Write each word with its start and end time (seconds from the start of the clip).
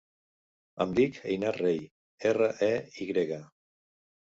Em 0.85 0.95
dic 0.99 1.19
Einar 1.33 1.51
Rey: 1.59 1.85
erra, 2.31 2.51
e, 2.71 2.73
i 3.01 3.09
grega. 3.13 3.41